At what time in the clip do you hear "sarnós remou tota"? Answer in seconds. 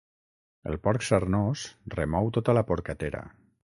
1.09-2.57